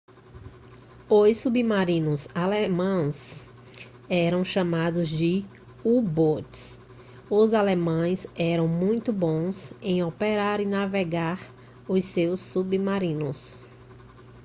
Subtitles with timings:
[1.07, 3.47] os submarinos alemães
[4.09, 5.45] eram chamados de
[5.85, 6.79] u-boats
[7.29, 11.39] os alemães eram muito bons em operar e navegar
[11.87, 13.63] os seus submarinos